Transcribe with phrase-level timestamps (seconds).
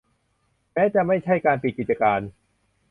[0.73, 2.21] แม้จะไม่ใช่การปิดกิจการ